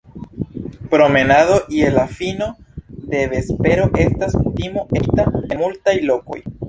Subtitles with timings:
[0.93, 2.47] Promenado je la fino
[3.11, 6.41] de vespero estas kutimo etendita en multaj lokoj.